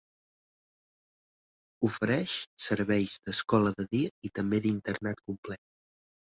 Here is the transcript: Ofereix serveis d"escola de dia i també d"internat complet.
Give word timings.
Ofereix 1.87 2.33
serveis 2.69 3.19
d"escola 3.27 3.75
de 3.83 3.87
dia 3.93 4.11
i 4.31 4.33
també 4.41 4.63
d"internat 4.65 5.23
complet. 5.29 5.63